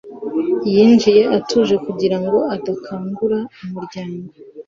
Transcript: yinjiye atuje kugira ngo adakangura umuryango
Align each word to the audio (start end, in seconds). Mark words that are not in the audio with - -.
yinjiye 0.73 1.23
atuje 1.37 1.75
kugira 1.85 2.17
ngo 2.23 2.37
adakangura 2.55 3.39
umuryango 3.63 4.29